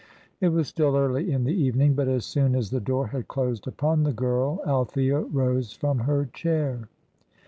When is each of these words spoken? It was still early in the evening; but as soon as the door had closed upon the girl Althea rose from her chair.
It 0.39 0.49
was 0.49 0.67
still 0.67 0.97
early 0.97 1.31
in 1.31 1.43
the 1.43 1.53
evening; 1.53 1.93
but 1.93 2.07
as 2.07 2.25
soon 2.25 2.55
as 2.55 2.71
the 2.71 2.79
door 2.79 3.05
had 3.05 3.27
closed 3.27 3.67
upon 3.67 4.01
the 4.01 4.11
girl 4.11 4.59
Althea 4.65 5.19
rose 5.19 5.73
from 5.73 5.99
her 5.99 6.27
chair. 6.33 6.89